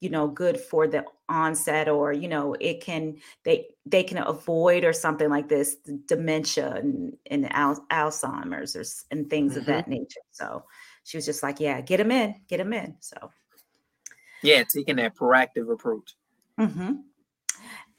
[0.00, 4.84] you know good for the onset or you know it can they they can avoid
[4.84, 9.60] or something like this dementia and, and Al- alzheimer's or and things mm-hmm.
[9.60, 10.64] of that nature so
[11.06, 12.96] she was just like, yeah, get him in, get him in.
[12.98, 13.30] So,
[14.42, 16.14] yeah, taking that proactive approach.
[16.58, 16.94] Mm-hmm.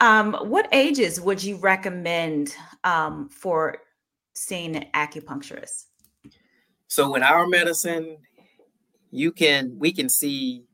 [0.01, 3.77] Um, what ages would you recommend um, for
[4.33, 5.85] seeing an acupuncturist?
[6.89, 8.17] So, in our medicine,
[9.09, 10.65] you can we can see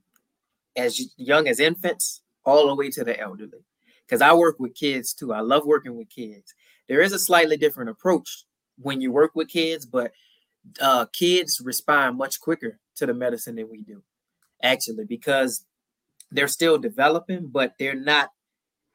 [0.75, 3.65] as young as infants all the way to the elderly.
[4.05, 5.33] Because I work with kids too.
[5.33, 6.53] I love working with kids.
[6.88, 8.45] There is a slightly different approach
[8.77, 10.12] when you work with kids, but
[10.81, 14.01] uh, kids respond much quicker to the medicine than we do,
[14.62, 15.65] actually, because
[16.31, 18.29] they're still developing, but they're not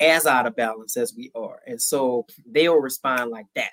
[0.01, 1.61] as out of balance as we are.
[1.67, 3.71] And so they'll respond like that.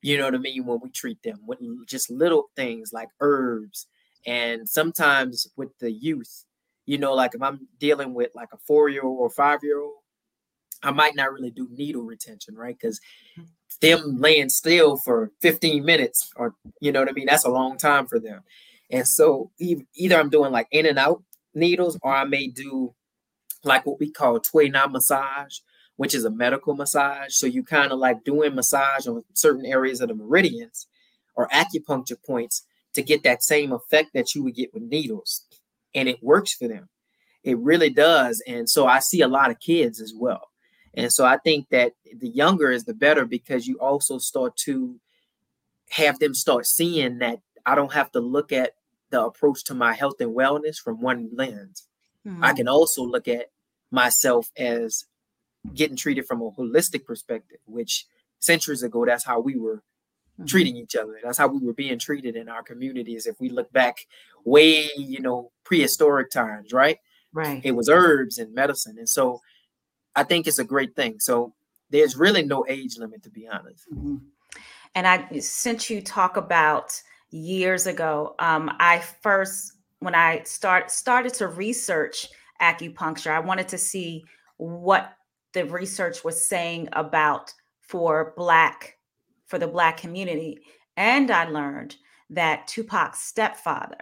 [0.00, 0.66] You know what I mean?
[0.66, 3.86] When we treat them with just little things like herbs.
[4.26, 6.44] And sometimes with the youth,
[6.86, 9.80] you know, like if I'm dealing with like a four year old or five year
[9.80, 9.94] old,
[10.82, 12.76] I might not really do needle retention, right?
[12.78, 13.00] Because
[13.38, 13.44] mm-hmm.
[13.80, 17.76] them laying still for 15 minutes or you know what I mean, that's a long
[17.76, 18.42] time for them.
[18.90, 21.22] And so either I'm doing like in and out
[21.54, 22.94] needles or I may do
[23.64, 25.58] like what we call Tui Na massage,
[25.96, 27.34] which is a medical massage.
[27.34, 30.88] So you kind of like doing massage on certain areas of the meridians
[31.34, 35.46] or acupuncture points to get that same effect that you would get with needles.
[35.94, 36.88] And it works for them.
[37.44, 38.42] It really does.
[38.46, 40.48] And so I see a lot of kids as well.
[40.94, 45.00] And so I think that the younger is the better because you also start to
[45.90, 48.72] have them start seeing that I don't have to look at
[49.10, 51.86] the approach to my health and wellness from one lens.
[52.26, 52.44] Mm-hmm.
[52.44, 53.50] I can also look at
[53.90, 55.04] myself as
[55.74, 58.06] getting treated from a holistic perspective, which
[58.38, 60.46] centuries ago, that's how we were mm-hmm.
[60.46, 61.18] treating each other.
[61.22, 63.26] That's how we were being treated in our communities.
[63.26, 63.98] If we look back
[64.44, 66.98] way, you know, prehistoric times, right?
[67.32, 67.60] Right.
[67.64, 68.96] It was herbs and medicine.
[68.98, 69.40] And so
[70.14, 71.18] I think it's a great thing.
[71.18, 71.54] So
[71.90, 73.84] there's really no age limit, to be honest.
[73.92, 74.16] Mm-hmm.
[74.94, 77.00] And I, since you talk about
[77.30, 82.28] years ago, um, I first, when I start started to research
[82.60, 84.24] acupuncture, I wanted to see
[84.58, 85.14] what
[85.52, 88.96] the research was saying about for black
[89.46, 90.58] for the black community
[90.96, 91.96] and i learned
[92.30, 93.98] that tupac's stepfather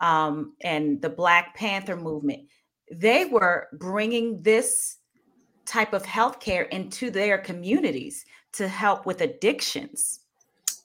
[0.00, 2.42] um, and the black panther movement
[2.92, 4.98] they were bringing this
[5.64, 10.20] type of healthcare into their communities to help with addictions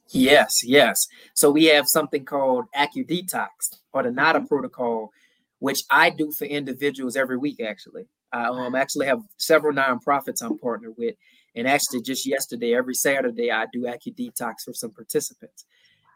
[0.10, 3.48] yes yes so we have something called acudetox
[3.94, 4.48] or the nada mm-hmm.
[4.48, 5.12] protocol
[5.60, 10.58] which i do for individuals every week actually I um, actually have several nonprofits I'm
[10.58, 11.16] partnered with.
[11.56, 15.66] And actually, just yesterday, every Saturday, I do AccuDetox for some participants.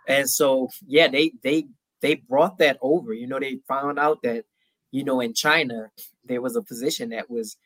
[0.08, 1.66] And so, yeah, they they
[2.02, 3.14] they brought that over.
[3.14, 4.46] You know, they found out that,
[4.92, 5.92] you know, in China,
[6.24, 7.58] there was a physician that was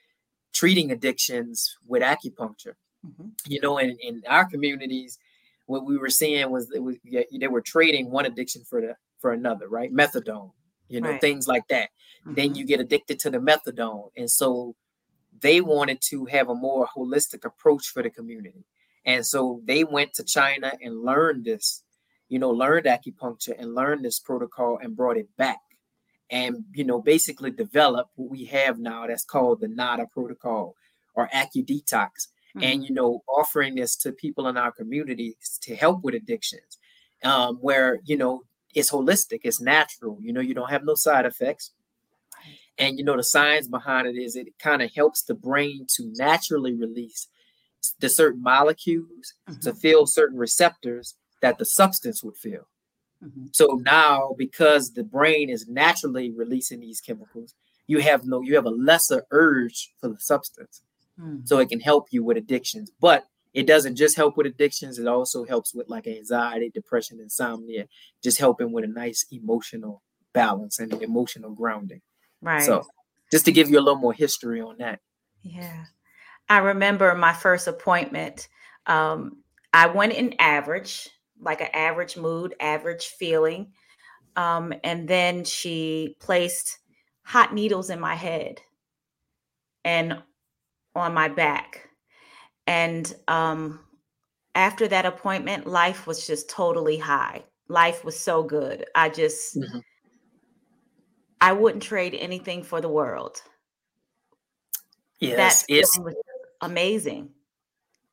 [0.54, 2.76] treating addictions with acupuncture.
[3.06, 3.30] Mm-hmm.
[3.48, 5.18] You know, in, in our communities,
[5.66, 8.96] what we were seeing was, it was yeah, they were trading one addiction for the
[9.20, 9.94] for another, right?
[9.94, 10.52] Methadone,
[10.88, 11.22] you know, right.
[11.22, 11.90] things like that.
[12.26, 12.34] Mm-hmm.
[12.36, 14.10] Then you get addicted to the methadone.
[14.18, 14.76] And so
[15.42, 18.66] they wanted to have a more holistic approach for the community.
[19.06, 21.84] And so they went to China and learned this,
[22.30, 25.60] you know, learned acupuncture and learned this protocol and brought it back.
[26.32, 30.76] And, you know, basically developed what we have now that's called the NADA protocol
[31.16, 31.84] or AccuDetox.
[31.90, 32.64] Mm-hmm.
[32.64, 36.78] And, you know, offering this to people in our communities to help with addictions,
[37.24, 38.44] um, where, you know,
[38.76, 41.72] it's holistic, it's natural, you know, you don't have no side effects
[42.80, 46.12] and you know, the science behind it is it kind of helps the brain to
[46.16, 47.28] naturally release
[48.00, 49.60] the certain molecules mm-hmm.
[49.60, 52.68] to fill certain receptors that the substance would feel.
[53.24, 53.48] Mm-hmm.
[53.52, 57.56] So now, because the brain is naturally releasing these chemicals,
[57.88, 60.82] you have no, you have a lesser urge for the substance.
[61.20, 61.46] Mm-hmm.
[61.46, 62.92] So it can help you with addictions.
[63.00, 67.88] But it doesn't just help with addictions, it also helps with like anxiety, depression, insomnia,
[68.24, 72.02] just helping with a nice emotional balance and emotional grounding.
[72.42, 72.62] Right.
[72.62, 72.86] So
[73.32, 75.00] just to give you a little more history on that.
[75.42, 75.86] Yeah.
[76.48, 78.48] I remember my first appointment.
[78.86, 79.38] Um,
[79.74, 83.72] I went in average, like an average mood, average feeling.
[84.36, 86.80] Um, and then she placed
[87.24, 88.62] hot needles in my head
[89.84, 90.22] and
[90.96, 91.90] on my back.
[92.68, 93.80] And um,
[94.56, 97.44] after that appointment, life was just totally high.
[97.68, 98.86] Life was so good.
[98.96, 99.80] I just, mm-hmm.
[101.42, 103.42] I wouldn't trade anything for the world.
[105.20, 106.00] Yes, that it's
[106.62, 107.30] amazing.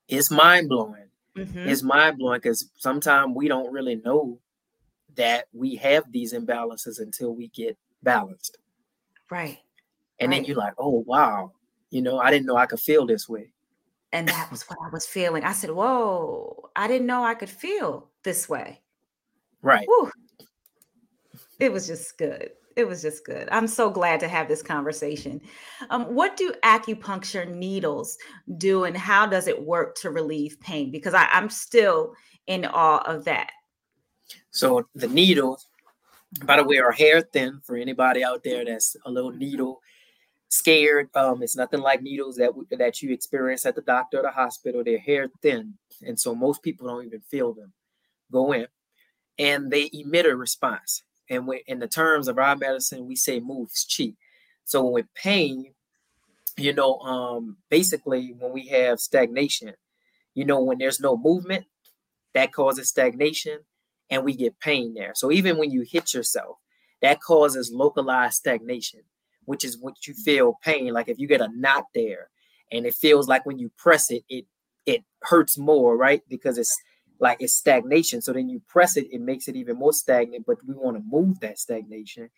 [0.08, 1.05] It's mind blowing.
[1.36, 1.68] Mm-hmm.
[1.68, 4.38] It's mind blowing because sometimes we don't really know
[5.16, 8.58] that we have these imbalances until we get balanced.
[9.30, 9.58] Right.
[10.18, 10.38] And right.
[10.38, 11.52] then you're like, oh wow,
[11.90, 13.50] you know, I didn't know I could feel this way.
[14.12, 15.44] And that was what I was feeling.
[15.44, 18.80] I said, Whoa, I didn't know I could feel this way.
[19.62, 19.86] Right.
[19.86, 20.10] Whew.
[21.58, 23.48] It was just good it was just good.
[23.50, 25.40] I'm so glad to have this conversation.
[25.88, 28.18] Um, what do acupuncture needles
[28.58, 30.90] do, and how does it work to relieve pain?
[30.90, 32.14] Because I, I'm still
[32.46, 33.50] in awe of that.
[34.50, 35.66] So the needles,
[36.44, 37.60] by the way, are hair thin.
[37.64, 39.80] For anybody out there that's a little needle
[40.48, 44.30] scared, um, it's nothing like needles that that you experience at the doctor or the
[44.30, 44.84] hospital.
[44.84, 45.74] They're hair thin,
[46.06, 47.72] and so most people don't even feel them
[48.30, 48.66] go in,
[49.38, 53.40] and they emit a response and we, in the terms of our medicine, we say
[53.40, 54.14] moves chi.
[54.64, 55.72] So with pain,
[56.56, 59.74] you know, um, basically when we have stagnation,
[60.34, 61.66] you know, when there's no movement,
[62.34, 63.60] that causes stagnation,
[64.10, 65.12] and we get pain there.
[65.14, 66.58] So even when you hit yourself,
[67.02, 69.00] that causes localized stagnation,
[69.44, 70.92] which is what you feel pain.
[70.92, 72.30] Like if you get a knot there,
[72.72, 74.44] and it feels like when you press it, it
[74.86, 76.22] it hurts more, right?
[76.28, 76.76] Because it's
[77.20, 78.20] like it's stagnation.
[78.20, 81.02] So then you press it, it makes it even more stagnant, but we want to
[81.06, 82.30] move that stagnation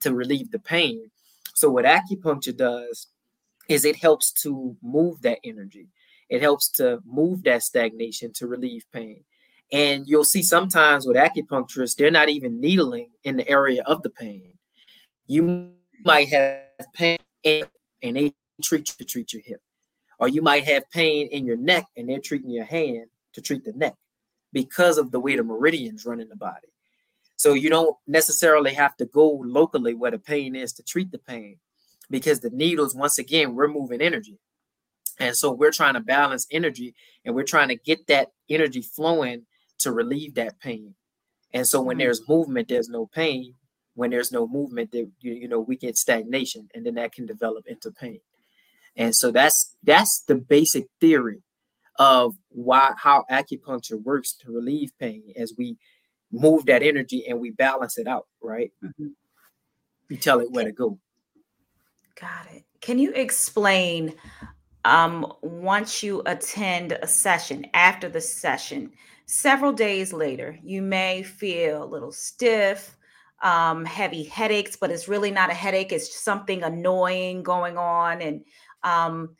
[0.00, 1.10] to relieve the pain.
[1.54, 3.08] So what acupuncture does
[3.68, 5.88] is it helps to move that energy.
[6.28, 9.24] It helps to move that stagnation to relieve pain.
[9.70, 14.10] And you'll see sometimes with acupuncturists, they're not even needling in the area of the
[14.10, 14.54] pain.
[15.26, 15.72] You
[16.04, 16.62] might have
[16.94, 19.60] pain and they treat to treat your hip.
[20.18, 23.64] Or you might have pain in your neck and they're treating your hand to treat
[23.64, 23.94] the neck
[24.52, 26.68] because of the way the meridians run in the body.
[27.36, 31.18] So you don't necessarily have to go locally where the pain is to treat the
[31.18, 31.56] pain
[32.10, 34.38] because the needles, once again, we're moving energy.
[35.18, 39.46] And so we're trying to balance energy and we're trying to get that energy flowing
[39.78, 40.94] to relieve that pain.
[41.52, 42.04] And so when mm-hmm.
[42.04, 43.54] there's movement, there's no pain.
[43.94, 47.26] When there's no movement, there, you, you know, we get stagnation and then that can
[47.26, 48.20] develop into pain.
[48.96, 51.42] And so that's that's the basic theory
[51.98, 55.76] of why how acupuncture works to relieve pain as we
[56.30, 58.72] move that energy and we balance it out, right?
[58.82, 59.08] Mm-hmm.
[60.08, 60.98] You tell it where to go.
[62.20, 62.64] Got it.
[62.80, 64.14] Can you explain
[64.84, 68.90] um, once you attend a session, after the session,
[69.26, 72.96] several days later, you may feel a little stiff,
[73.42, 75.92] um, heavy headaches, but it's really not a headache.
[75.92, 78.20] It's something annoying going on.
[78.22, 78.44] And
[78.82, 79.36] um,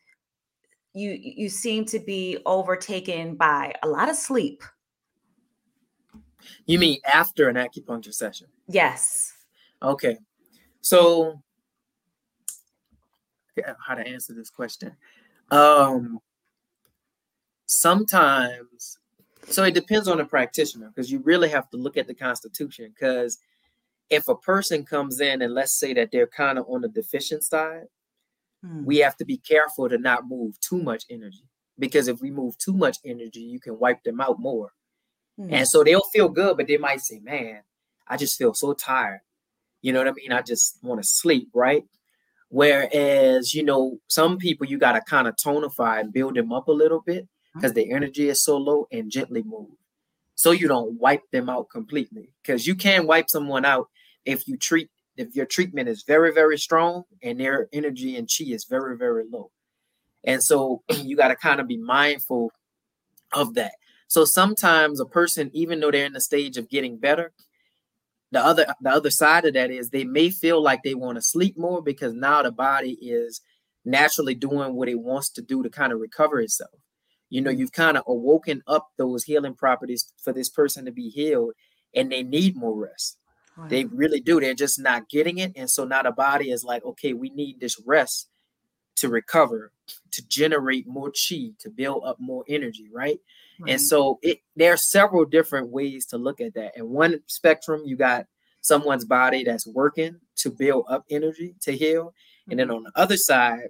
[0.95, 4.63] you you seem to be overtaken by a lot of sleep.
[6.67, 8.49] You mean after an acupuncture session?
[8.69, 9.33] Yes.
[9.83, 10.19] Okay.
[10.81, 11.41] So
[13.87, 14.93] how to answer this question.
[15.51, 16.19] Um
[17.67, 18.99] sometimes
[19.49, 22.93] so it depends on the practitioner because you really have to look at the constitution
[22.95, 23.39] because
[24.11, 27.43] if a person comes in and let's say that they're kind of on the deficient
[27.43, 27.87] side
[28.65, 28.85] Hmm.
[28.85, 31.49] We have to be careful to not move too much energy
[31.79, 34.73] because if we move too much energy, you can wipe them out more.
[35.37, 35.53] Hmm.
[35.53, 37.63] And so they'll feel good, but they might say, Man,
[38.07, 39.21] I just feel so tired.
[39.81, 40.33] You know what I mean?
[40.33, 41.85] I just want to sleep, right?
[42.49, 46.69] Whereas, you know, some people you got to kind of tonify and build them up
[46.69, 49.71] a little bit because the energy is so low and gently move.
[50.35, 53.89] So you don't wipe them out completely because you can wipe someone out
[54.25, 58.45] if you treat if your treatment is very, very strong and their energy and chi
[58.47, 59.51] is very, very low.
[60.25, 62.51] And so you got to kind of be mindful
[63.33, 63.73] of that.
[64.09, 67.33] So sometimes a person, even though they're in the stage of getting better,
[68.31, 71.23] the other the other side of that is they may feel like they want to
[71.23, 73.43] sleep more because now the body is
[73.85, 76.71] naturally doing what it wants to do to kind of recover itself.
[77.29, 81.09] You know, you've kind of awoken up those healing properties for this person to be
[81.09, 81.53] healed,
[81.95, 83.19] and they need more rest.
[83.69, 84.41] They really do.
[84.41, 85.53] They're just not getting it.
[85.57, 88.29] And so now the body is like, okay, we need this rest
[88.97, 89.73] to recover,
[90.13, 93.19] to generate more chi, to build up more energy, right?
[93.61, 93.73] right.
[93.73, 96.77] And so it there are several different ways to look at that.
[96.77, 98.27] And one spectrum, you got
[98.63, 102.15] someone's body that's working to build up energy to heal.
[102.49, 102.77] And then mm-hmm.
[102.77, 103.69] on the other side,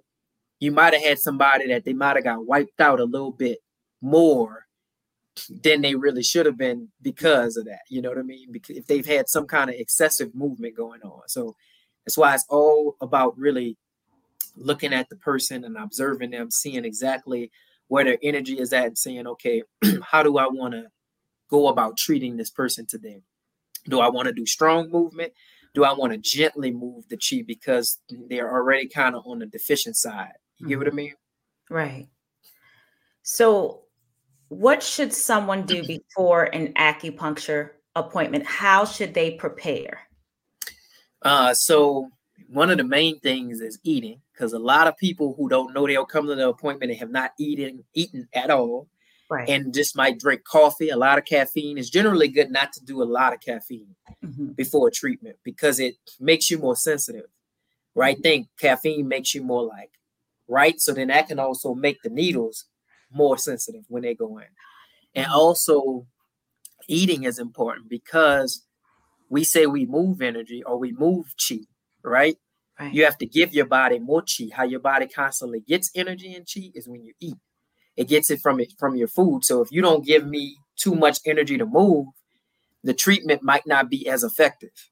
[0.60, 3.58] you might have had somebody that they might have got wiped out a little bit
[4.00, 4.66] more
[5.48, 7.80] than they really should have been because of that.
[7.88, 8.52] You know what I mean?
[8.52, 11.22] Because if they've had some kind of excessive movement going on.
[11.28, 11.56] So
[12.04, 13.76] that's why it's all about really
[14.56, 17.50] looking at the person and observing them, seeing exactly
[17.88, 19.62] where their energy is at and saying, okay,
[20.02, 20.86] how do I want to
[21.48, 23.22] go about treating this person today?
[23.88, 25.32] Do I want to do strong movement?
[25.74, 29.46] Do I want to gently move the chi because they're already kind of on the
[29.46, 30.32] deficient side?
[30.58, 30.68] You mm-hmm.
[30.68, 30.96] get what I mm-hmm.
[30.96, 31.14] mean?
[31.70, 32.08] Right.
[33.22, 33.81] So
[34.52, 38.46] what should someone do before an acupuncture appointment?
[38.46, 40.00] How should they prepare?
[41.22, 42.10] Uh, so
[42.48, 45.86] one of the main things is eating, because a lot of people who don't know
[45.86, 48.88] they'll come to the appointment and have not eaten eaten at all,
[49.30, 49.48] right.
[49.48, 50.90] and just might drink coffee.
[50.90, 54.48] A lot of caffeine is generally good not to do a lot of caffeine mm-hmm.
[54.48, 57.26] before treatment because it makes you more sensitive.
[57.94, 58.16] Right?
[58.16, 58.22] Mm-hmm.
[58.22, 59.92] Think caffeine makes you more like
[60.48, 62.66] right, so then that can also make the needles
[63.14, 64.46] more sensitive when they go in.
[65.14, 65.34] And mm-hmm.
[65.34, 66.06] also,
[66.88, 68.64] eating is important because
[69.28, 71.60] we say we move energy or we move chi,
[72.02, 72.36] right?
[72.78, 72.92] right?
[72.92, 74.48] You have to give your body more chi.
[74.52, 77.36] How your body constantly gets energy and chi is when you eat.
[77.96, 79.44] It gets it from it from your food.
[79.44, 82.06] So if you don't give me too much energy to move,
[82.82, 84.90] the treatment might not be as effective.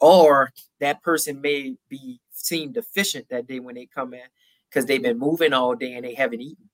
[0.00, 4.26] Or that person may be seen deficient that day when they come in
[4.68, 6.68] because they've been moving all day and they haven't eaten.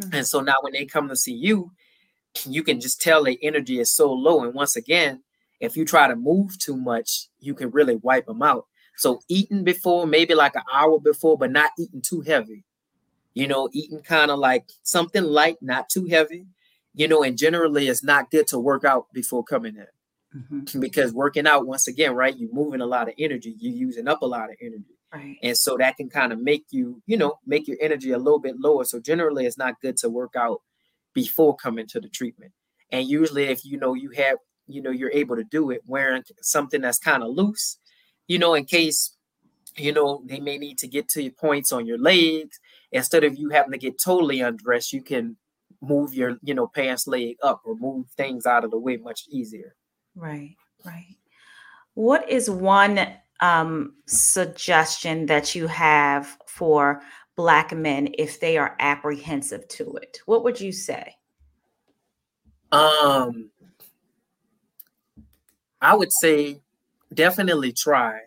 [0.00, 0.14] Mm-hmm.
[0.14, 1.72] And so now when they come to see you,
[2.44, 4.42] you can just tell their energy is so low.
[4.42, 5.22] And once again,
[5.60, 8.66] if you try to move too much, you can really wipe them out.
[8.96, 12.64] So eating before, maybe like an hour before, but not eating too heavy.
[13.34, 16.46] You know, eating kind of like something light, not too heavy.
[16.94, 19.86] You know, and generally it's not good to work out before coming in.
[20.40, 20.80] Mm-hmm.
[20.80, 24.22] Because working out, once again, right, you're moving a lot of energy, you're using up
[24.22, 24.95] a lot of energy.
[25.12, 25.38] Right.
[25.42, 28.40] And so that can kind of make you, you know, make your energy a little
[28.40, 28.84] bit lower.
[28.84, 30.62] So generally it's not good to work out
[31.14, 32.52] before coming to the treatment.
[32.90, 36.22] And usually if you know you have, you know, you're able to do it wearing
[36.42, 37.78] something that's kind of loose,
[38.26, 39.16] you know, in case,
[39.76, 42.58] you know, they may need to get to your points on your legs.
[42.92, 45.36] Instead of you having to get totally undressed, you can
[45.80, 49.24] move your, you know, pants leg up or move things out of the way much
[49.28, 49.76] easier.
[50.14, 51.16] Right, right.
[51.94, 53.06] What is one
[53.40, 57.02] um, suggestion that you have for
[57.36, 60.20] black men if they are apprehensive to it?
[60.26, 61.16] What would you say?
[62.72, 63.50] Um,
[65.80, 66.60] I would say
[67.12, 68.20] definitely try,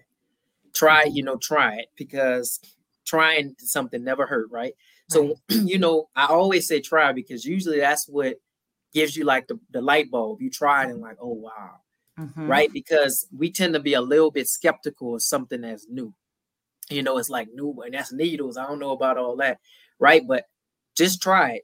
[0.73, 2.59] try, you know, try it because
[3.05, 4.73] trying something never hurt, right?
[5.09, 8.39] So, you know, I always say try because usually that's what
[8.93, 10.41] gives you like the, the light bulb.
[10.41, 11.81] You try it and like, oh wow.
[12.19, 12.47] Mm-hmm.
[12.47, 12.71] Right?
[12.71, 16.13] Because we tend to be a little bit skeptical of something that's new.
[16.89, 18.57] You know, it's like new and that's needles.
[18.57, 19.59] I don't know about all that.
[19.99, 20.27] Right.
[20.27, 20.45] But
[20.97, 21.63] just try it.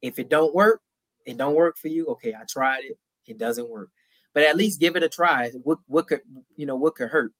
[0.00, 0.80] If it don't work,
[1.26, 2.06] it don't work for you.
[2.06, 2.98] Okay, I tried it.
[3.26, 3.90] It doesn't work.
[4.32, 5.50] But at least give it a try.
[5.62, 6.20] What what could
[6.56, 7.32] you know what could hurt?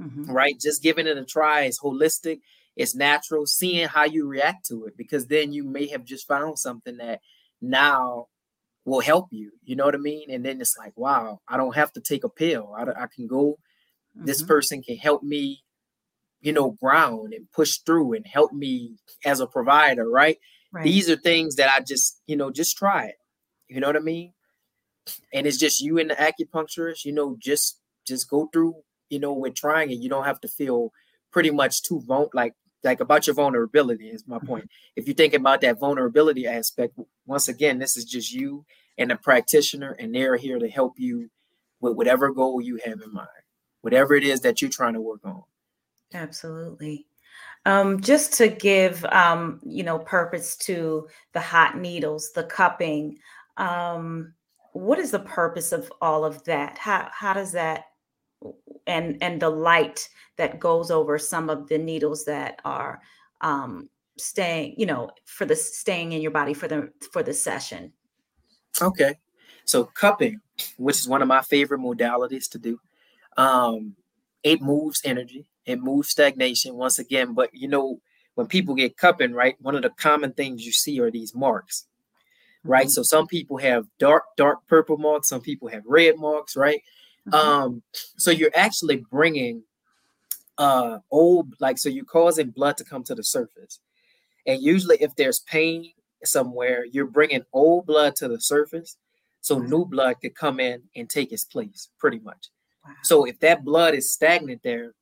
[0.00, 0.30] Mm-hmm.
[0.30, 0.58] Right?
[0.58, 2.40] Just giving it a try is holistic
[2.76, 6.58] it's natural seeing how you react to it because then you may have just found
[6.58, 7.20] something that
[7.60, 8.26] now
[8.90, 11.76] will help you you know what i mean and then it's like wow i don't
[11.76, 13.58] have to take a pill i, I can go
[14.16, 14.26] mm-hmm.
[14.26, 15.62] this person can help me
[16.40, 20.38] you know ground and push through and help me as a provider right?
[20.72, 23.16] right these are things that i just you know just try it
[23.68, 24.32] you know what i mean
[25.32, 28.74] and it's just you and the acupuncturist you know just just go through
[29.08, 30.90] you know with trying it you don't have to feel
[31.30, 34.46] pretty much too vul- like like about your vulnerability is my mm-hmm.
[34.46, 34.70] point.
[34.96, 38.64] If you think about that vulnerability aspect, once again, this is just you
[39.00, 41.28] and a practitioner, and they're here to help you
[41.80, 43.28] with whatever goal you have in mind,
[43.80, 45.42] whatever it is that you're trying to work on.
[46.12, 47.06] Absolutely.
[47.64, 53.18] Um, just to give um, you know purpose to the hot needles, the cupping.
[53.56, 54.34] Um,
[54.72, 56.78] what is the purpose of all of that?
[56.78, 57.86] How how does that
[58.86, 63.00] and and the light that goes over some of the needles that are
[63.40, 63.88] um,
[64.18, 67.92] staying, you know, for the staying in your body for the for the session.
[68.80, 69.18] Okay,
[69.64, 70.40] so cupping,
[70.78, 72.80] which is one of my favorite modalities to do,
[73.36, 73.94] um,
[74.42, 77.34] it moves energy, it moves stagnation once again.
[77.34, 78.00] But you know,
[78.34, 81.86] when people get cupping, right, one of the common things you see are these marks,
[82.64, 82.86] right?
[82.86, 82.90] Mm-hmm.
[82.90, 86.82] So some people have dark, dark purple marks, some people have red marks, right?
[87.28, 87.34] Mm-hmm.
[87.34, 89.62] Um, so you're actually bringing
[90.58, 93.80] uh old, like, so you're causing blood to come to the surface.
[94.46, 95.92] And usually, if there's pain
[96.24, 98.96] somewhere, you're bringing old blood to the surface
[99.40, 99.62] so wow.
[99.62, 102.48] new blood could come in and take its place, pretty much.
[102.84, 102.92] Wow.
[103.02, 104.94] So if that blood is stagnant there,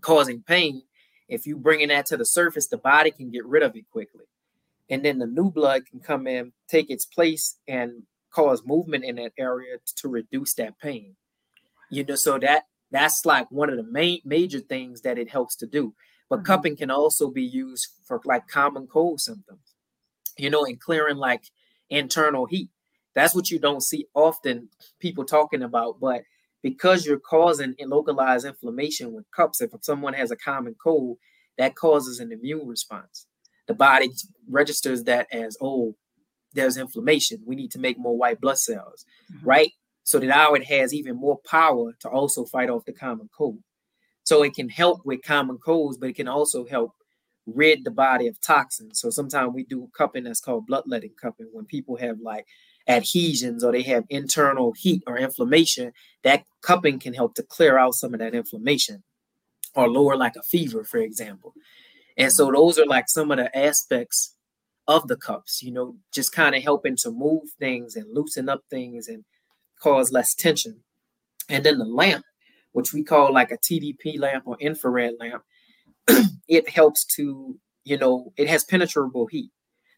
[0.00, 0.82] causing pain,
[1.28, 4.24] if you bringing that to the surface, the body can get rid of it quickly.
[4.88, 9.16] And then the new blood can come in, take its place, and cause movement in
[9.16, 11.16] that area to reduce that pain
[11.90, 15.56] you know so that that's like one of the main major things that it helps
[15.56, 15.92] to do
[16.28, 16.46] but mm-hmm.
[16.46, 19.69] cupping can also be used for like common cold symptoms
[20.38, 21.44] you know and clearing like
[21.88, 22.70] internal heat
[23.14, 24.68] that's what you don't see often
[25.00, 26.22] people talking about but
[26.62, 31.16] because you're causing localized inflammation with cups if someone has a common cold
[31.58, 33.26] that causes an immune response
[33.66, 34.10] the body
[34.48, 35.94] registers that as oh
[36.52, 39.46] there's inflammation we need to make more white blood cells mm-hmm.
[39.46, 39.72] right
[40.10, 43.60] so that now it has even more power to also fight off the common cold.
[44.24, 46.94] So it can help with common colds, but it can also help
[47.46, 49.00] rid the body of toxins.
[49.00, 52.46] So sometimes we do cupping that's called bloodletting cupping when people have like
[52.88, 55.92] adhesions or they have internal heat or inflammation.
[56.24, 59.02] That cupping can help to clear out some of that inflammation
[59.74, 61.54] or lower like a fever, for example.
[62.16, 64.34] And so those are like some of the aspects
[64.88, 68.62] of the cups, you know, just kind of helping to move things and loosen up
[68.70, 69.24] things and
[69.80, 70.80] cause less tension.
[71.48, 72.24] And then the lamp,
[72.72, 75.42] which we call like a TDP lamp or infrared lamp,
[76.48, 79.50] it helps to, you know, it has penetrable heat.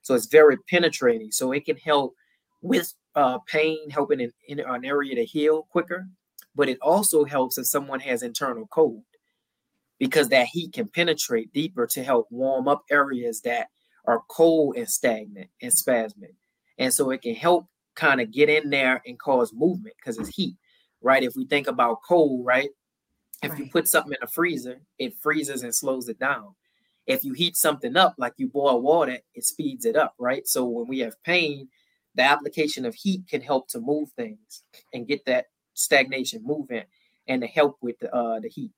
[0.03, 1.31] So it's very penetrating.
[1.31, 2.15] So it can help
[2.61, 6.07] with uh, pain, helping in, in an area to heal quicker.
[6.55, 9.03] But it also helps if someone has internal cold
[9.99, 13.69] because that heat can penetrate deeper to help warm up areas that
[14.05, 16.35] are cold and stagnant and spasmic.
[16.79, 20.35] And so it can help kind of get in there and cause movement because it's
[20.35, 20.57] heat,
[21.03, 21.23] right?
[21.23, 22.71] If we think about cold, right?
[23.43, 23.59] If right.
[23.59, 26.55] you put something in a freezer, it freezes and slows it down.
[27.07, 30.47] If you heat something up, like you boil water, it speeds it up, right?
[30.47, 31.69] So when we have pain,
[32.15, 34.63] the application of heat can help to move things
[34.93, 36.85] and get that stagnation moving
[37.27, 38.71] and to help with the, uh, the heat,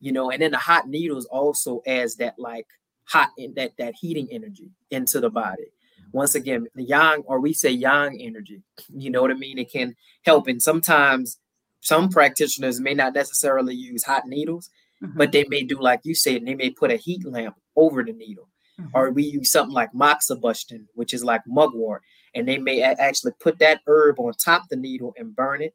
[0.00, 0.30] you know.
[0.30, 2.66] And then the hot needles also adds that like
[3.04, 5.72] hot in that that heating energy into the body
[6.12, 8.62] once again, the yang, or we say yang energy,
[8.94, 9.58] you know what I mean?
[9.58, 10.46] It can help.
[10.46, 11.38] And sometimes
[11.80, 14.70] some practitioners may not necessarily use hot needles,
[15.02, 15.16] mm-hmm.
[15.16, 18.12] but they may do like you said, they may put a heat lamp over the
[18.12, 18.48] needle.
[18.80, 18.90] Mm-hmm.
[18.94, 22.02] Or we use something like moxibustion, which is like mugwort,
[22.34, 25.74] and they may a- actually put that herb on top the needle and burn it.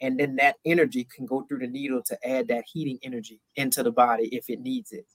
[0.00, 3.82] And then that energy can go through the needle to add that heating energy into
[3.82, 5.06] the body if it needs it.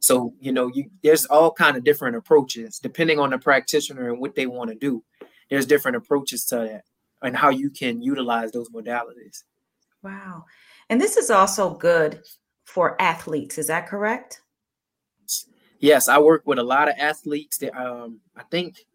[0.00, 4.20] So, you know, you there's all kind of different approaches depending on the practitioner and
[4.20, 5.02] what they want to do.
[5.48, 6.84] There's different approaches to that
[7.24, 9.42] and how you can utilize those modalities.
[10.02, 10.44] Wow.
[10.88, 12.20] And this is also good
[12.64, 14.40] for athletes, is that correct?
[15.80, 18.86] Yes, I work with a lot of athletes that um I think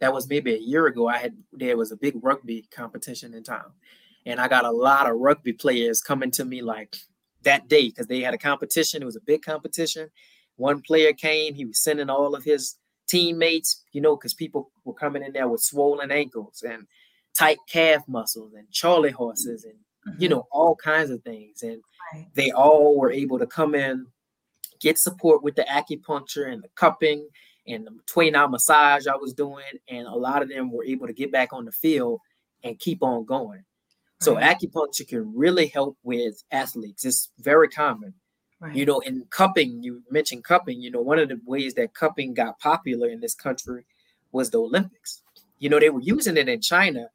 [0.00, 1.08] that was maybe a year ago.
[1.08, 3.72] I had there was a big rugby competition in town.
[4.26, 6.96] And I got a lot of rugby players coming to me like
[7.42, 9.02] that day because they had a competition.
[9.02, 10.10] It was a big competition.
[10.56, 12.76] One player came, he was sending all of his
[13.08, 16.86] teammates, you know, because people were coming in there with swollen ankles and
[17.38, 20.22] tight calf muscles and charley horses and mm-hmm.
[20.22, 21.82] you know all kinds of things and
[22.12, 22.26] right.
[22.34, 24.06] they all were able to come in
[24.80, 27.28] get support with the acupuncture and the cupping
[27.66, 31.06] and the tui na massage I was doing and a lot of them were able
[31.06, 32.20] to get back on the field
[32.64, 33.64] and keep on going
[34.20, 34.58] so right.
[34.58, 38.14] acupuncture can really help with athletes it's very common
[38.60, 38.74] Right.
[38.74, 40.82] You know, in cupping, you mentioned cupping.
[40.82, 43.86] You know, one of the ways that cupping got popular in this country
[44.32, 45.22] was the Olympics.
[45.60, 47.08] You know, they were using it in China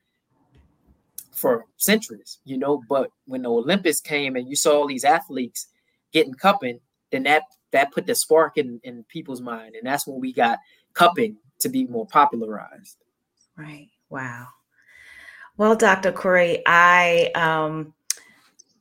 [1.34, 5.67] for centuries, you know, but when the Olympics came and you saw all these athletes
[6.11, 6.79] getting cupping,
[7.11, 9.75] then that that put the spark in, in people's mind.
[9.75, 10.59] And that's when we got
[10.93, 12.97] cupping to be more popularized.
[13.57, 13.89] Right.
[14.09, 14.47] Wow.
[15.57, 16.11] Well, Dr.
[16.11, 17.93] Corey, I um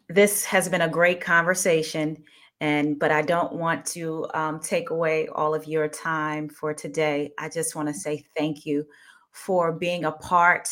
[0.09, 2.23] this has been a great conversation
[2.61, 7.33] and but i don't want to um, take away all of your time for today
[7.39, 8.87] i just want to say thank you
[9.31, 10.69] for being a part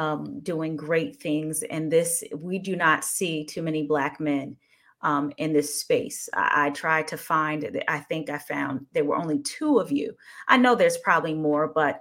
[0.00, 1.62] um, doing great things.
[1.62, 4.56] And this, we do not see too many Black men
[5.02, 6.26] um, in this space.
[6.32, 10.16] I, I, tried to find, I think I found there were only two of you.
[10.48, 12.00] I know there's probably more, but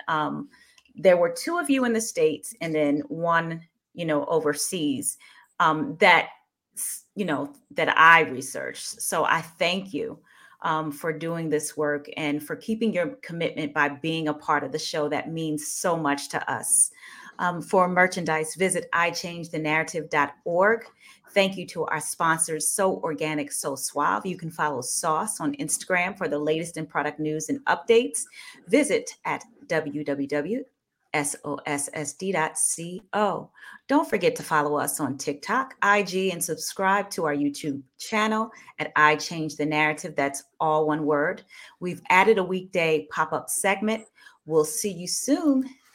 [0.95, 3.61] there were two of you in the States and then one,
[3.93, 5.17] you know, overseas
[5.59, 6.29] that
[7.15, 10.17] you know that i researched so i thank you
[10.61, 14.71] um, for doing this work and for keeping your commitment by being a part of
[14.71, 16.91] the show that means so much to us
[17.39, 20.85] um, for merchandise visit iChangeTheNarrative.org
[21.31, 26.15] thank you to our sponsors so organic so suave you can follow sauce on instagram
[26.17, 28.21] for the latest in product news and updates
[28.67, 30.63] visit at www
[31.13, 32.29] sossd.co.
[33.87, 38.91] Don't forget to follow us on TikTok, IG, and subscribe to our YouTube channel at
[38.95, 40.15] I Change the Narrative.
[40.15, 41.43] That's all one word.
[41.79, 44.03] We've added a weekday pop up segment.
[44.45, 45.67] We'll see you soon.